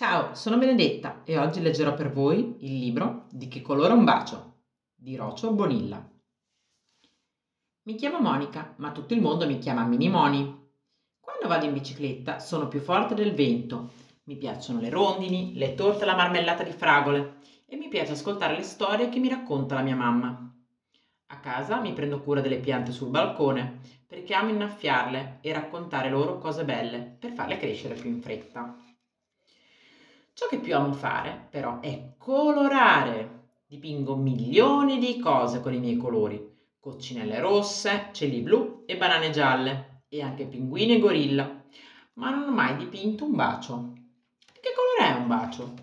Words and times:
Ciao, 0.00 0.34
sono 0.34 0.56
Benedetta 0.56 1.20
e 1.24 1.36
oggi 1.36 1.60
leggerò 1.60 1.92
per 1.92 2.10
voi 2.10 2.56
il 2.60 2.78
libro 2.78 3.26
Di 3.28 3.48
che 3.48 3.60
colore 3.60 3.92
un 3.92 4.02
bacio 4.02 4.54
di 4.94 5.14
Rocio 5.14 5.52
Bonilla. 5.52 6.02
Mi 7.82 7.94
chiamo 7.96 8.18
Monica, 8.18 8.72
ma 8.78 8.92
tutto 8.92 9.12
il 9.12 9.20
mondo 9.20 9.46
mi 9.46 9.58
chiama 9.58 9.84
Mini 9.84 10.08
Moni. 10.08 10.40
Quando 11.20 11.48
vado 11.48 11.66
in 11.66 11.74
bicicletta 11.74 12.38
sono 12.38 12.66
più 12.66 12.80
forte 12.80 13.12
del 13.14 13.34
vento. 13.34 13.90
Mi 14.24 14.36
piacciono 14.36 14.80
le 14.80 14.88
rondini, 14.88 15.52
le 15.56 15.74
torte 15.74 16.04
e 16.04 16.06
la 16.06 16.16
marmellata 16.16 16.62
di 16.62 16.72
fragole 16.72 17.34
e 17.66 17.76
mi 17.76 17.88
piace 17.88 18.12
ascoltare 18.12 18.56
le 18.56 18.62
storie 18.62 19.10
che 19.10 19.18
mi 19.18 19.28
racconta 19.28 19.74
la 19.74 19.82
mia 19.82 19.96
mamma. 19.96 20.50
A 21.26 21.40
casa 21.40 21.78
mi 21.78 21.92
prendo 21.92 22.22
cura 22.22 22.40
delle 22.40 22.58
piante 22.58 22.90
sul 22.90 23.10
balcone 23.10 23.80
perché 24.06 24.32
amo 24.32 24.48
innaffiarle 24.48 25.40
e 25.42 25.52
raccontare 25.52 26.08
loro 26.08 26.38
cose 26.38 26.64
belle 26.64 27.16
per 27.18 27.32
farle 27.32 27.58
crescere 27.58 27.96
più 27.96 28.08
in 28.08 28.22
fretta. 28.22 28.74
Ciò 30.40 30.46
che 30.46 30.58
più 30.58 30.74
amo 30.74 30.94
fare, 30.94 31.48
però, 31.50 31.80
è 31.80 32.14
colorare. 32.16 33.48
Dipingo 33.66 34.16
milioni 34.16 34.96
di 34.96 35.18
cose 35.18 35.60
con 35.60 35.74
i 35.74 35.78
miei 35.78 35.98
colori. 35.98 36.42
Coccinelle 36.80 37.40
rosse, 37.40 38.08
cieli 38.12 38.40
blu 38.40 38.84
e 38.86 38.96
banane 38.96 39.28
gialle. 39.28 40.04
E 40.08 40.22
anche 40.22 40.46
pinguini 40.46 40.94
e 40.94 40.98
gorilla. 40.98 41.62
Ma 42.14 42.30
non 42.30 42.48
ho 42.48 42.52
mai 42.52 42.74
dipinto 42.76 43.24
un 43.24 43.34
bacio. 43.34 43.92
Che 44.50 44.70
colore 44.74 45.12
è 45.12 45.14
un 45.14 45.26
bacio? 45.26 45.74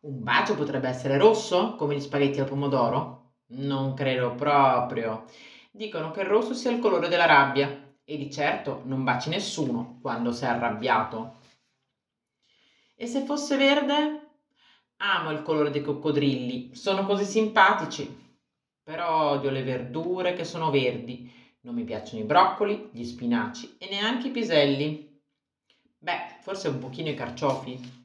Un 0.00 0.22
bacio 0.22 0.54
potrebbe 0.54 0.88
essere 0.88 1.18
rosso, 1.18 1.74
come 1.76 1.94
gli 1.94 2.00
spaghetti 2.00 2.40
al 2.40 2.46
pomodoro? 2.46 3.32
Non 3.48 3.92
credo 3.92 4.34
proprio. 4.34 5.26
Dicono 5.70 6.10
che 6.12 6.20
il 6.20 6.26
rosso 6.28 6.54
sia 6.54 6.70
il 6.70 6.78
colore 6.78 7.08
della 7.08 7.26
rabbia 7.26 7.94
e 8.04 8.16
di 8.16 8.32
certo 8.32 8.80
non 8.84 9.04
baci 9.04 9.28
nessuno 9.28 9.98
quando 10.00 10.32
sei 10.32 10.48
arrabbiato. 10.48 11.40
E 13.02 13.08
se 13.08 13.22
fosse 13.22 13.56
verde? 13.56 14.28
Amo 14.98 15.32
il 15.32 15.42
colore 15.42 15.70
dei 15.70 15.82
coccodrilli, 15.82 16.76
sono 16.76 17.04
così 17.04 17.24
simpatici. 17.24 18.08
Però 18.80 19.30
odio 19.30 19.50
le 19.50 19.64
verdure 19.64 20.34
che 20.34 20.44
sono 20.44 20.70
verdi. 20.70 21.28
Non 21.62 21.74
mi 21.74 21.82
piacciono 21.82 22.22
i 22.22 22.24
broccoli, 22.24 22.90
gli 22.92 23.02
spinaci 23.02 23.74
e 23.78 23.88
neanche 23.88 24.28
i 24.28 24.30
piselli. 24.30 25.20
Beh, 25.98 26.36
forse 26.42 26.68
un 26.68 26.78
pochino 26.78 27.08
i 27.08 27.14
carciofi. 27.14 28.04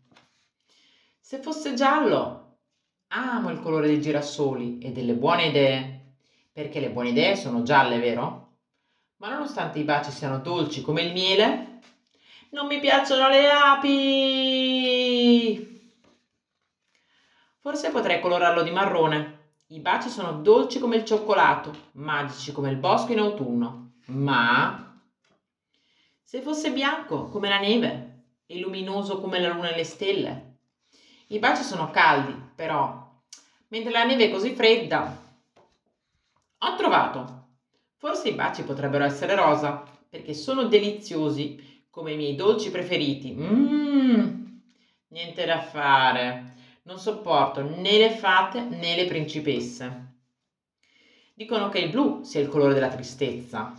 Se 1.19 1.37
fosse 1.43 1.75
giallo, 1.75 2.61
amo 3.09 3.51
il 3.51 3.59
colore 3.59 3.85
dei 3.85 4.01
girasoli 4.01 4.79
e 4.79 4.91
delle 4.91 5.13
buone 5.13 5.45
idee. 5.49 6.15
Perché 6.51 6.79
le 6.79 6.89
buone 6.89 7.09
idee 7.09 7.35
sono 7.35 7.61
gialle, 7.61 7.99
vero? 7.99 8.55
Ma 9.17 9.29
nonostante 9.29 9.77
i 9.77 9.83
baci 9.83 10.09
siano 10.09 10.39
dolci 10.39 10.81
come 10.81 11.03
il 11.03 11.13
miele, 11.13 11.76
non 12.51 12.67
mi 12.67 12.79
piacciono 12.79 13.27
le 13.29 13.49
api! 13.49 14.45
Forse 17.59 17.89
potrei 17.89 18.21
colorarlo 18.21 18.63
di 18.63 18.71
marrone. 18.71 19.35
I 19.67 19.79
baci 19.79 20.07
sono 20.09 20.31
dolci 20.33 20.79
come 20.79 20.95
il 20.95 21.03
cioccolato, 21.03 21.73
magici 21.93 22.53
come 22.53 22.69
il 22.69 22.77
bosco 22.77 23.11
in 23.11 23.19
autunno. 23.19 23.95
Ma 24.05 25.01
se 26.23 26.41
fosse 26.41 26.71
bianco 26.71 27.25
come 27.25 27.49
la 27.49 27.59
neve 27.59 28.23
e 28.45 28.59
luminoso 28.59 29.19
come 29.19 29.39
la 29.41 29.49
luna 29.49 29.71
e 29.71 29.75
le 29.75 29.83
stelle. 29.83 30.59
I 31.27 31.39
baci 31.39 31.63
sono 31.63 31.89
caldi, 31.89 32.33
però, 32.55 33.05
mentre 33.67 33.91
la 33.91 34.05
neve 34.05 34.25
è 34.25 34.31
così 34.31 34.55
fredda. 34.55 35.25
Ho 36.59 36.75
trovato. 36.77 37.47
Forse 37.97 38.29
i 38.29 38.33
baci 38.33 38.63
potrebbero 38.63 39.03
essere 39.03 39.35
rosa, 39.35 39.83
perché 40.09 40.33
sono 40.33 40.63
deliziosi 40.63 41.76
come 41.97 42.11
i 42.11 42.15
miei 42.15 42.35
dolci 42.35 42.69
preferiti. 42.69 43.31
Mmm, 43.31 44.59
niente 45.07 45.45
da 45.45 45.59
fare. 45.59 46.53
Non 46.83 46.99
sopporto 46.99 47.63
né 47.63 47.97
le 47.97 48.11
fate 48.11 48.61
né 48.61 48.95
le 48.95 49.05
principesse. 49.05 50.13
Dicono 51.33 51.69
che 51.69 51.79
il 51.79 51.89
blu 51.89 52.21
sia 52.21 52.39
il 52.39 52.49
colore 52.49 52.75
della 52.75 52.89
tristezza. 52.89 53.73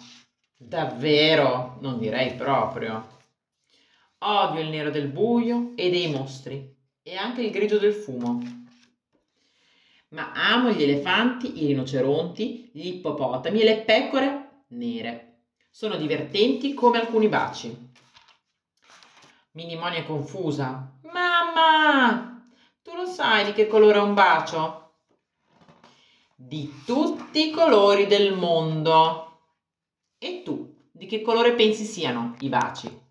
Davvero? 0.59 1.77
Non 1.81 2.01
direi 2.01 2.35
proprio. 2.35 3.07
Odio 4.19 4.63
il 4.63 4.71
nero 4.71 4.91
del 4.91 5.07
buio 5.07 5.71
e 5.77 5.89
dei 5.89 6.11
mostri 6.11 6.77
e 7.01 7.15
anche 7.15 7.43
il 7.43 7.53
grigio 7.53 7.79
del 7.79 7.93
fumo. 7.93 8.41
Ma 10.09 10.33
amo 10.33 10.73
gli 10.73 10.83
elefanti, 10.83 11.63
i 11.63 11.67
rinoceronti, 11.67 12.71
gli 12.73 12.89
ippopotami 12.89 13.61
e 13.61 13.65
le 13.65 13.83
pecore 13.83 14.63
nere. 14.71 15.43
Sono 15.71 15.95
divertenti 15.95 16.75
come 16.75 16.99
alcuni 16.99 17.29
baci. 17.29 17.87
Minimonia 19.53 20.05
confusa. 20.05 20.99
Mamma, 21.13 22.45
tu 22.83 22.95
lo 22.95 23.07
sai 23.07 23.47
di 23.47 23.53
che 23.53 23.67
colore 23.67 23.99
è 23.99 24.03
un 24.03 24.15
bacio? 24.15 24.93
Di 26.35 26.83
tutti 26.85 27.49
i 27.49 27.51
colori 27.51 28.07
del 28.07 28.35
mondo. 28.35 29.41
E 30.19 30.43
tu, 30.45 30.89
di 30.93 31.07
che 31.07 31.23
colore 31.23 31.55
pensi 31.55 31.85
siano 31.85 32.35
i 32.41 32.49
baci? 32.49 33.08